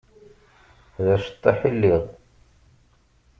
D 1.03 1.05
aceṭṭaḥ 1.15 1.59
i 1.69 1.71
lliɣ. 1.75 2.03